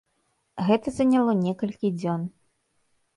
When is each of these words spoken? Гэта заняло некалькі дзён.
Гэта 0.69 0.93
заняло 0.99 1.35
некалькі 1.43 1.91
дзён. 1.99 2.21